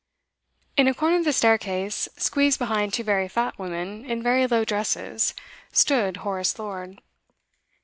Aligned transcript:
In 0.77 0.87
a 0.87 0.95
corner 0.95 1.17
of 1.19 1.25
the 1.25 1.31
staircase, 1.31 2.09
squeezed 2.17 2.57
behind 2.57 2.91
two 2.91 3.03
very 3.03 3.27
fat 3.27 3.59
women 3.59 4.03
in 4.03 4.23
very 4.23 4.47
low 4.47 4.65
dresses, 4.65 5.35
stood 5.71 6.17
Horace 6.25 6.57
Lord. 6.57 7.03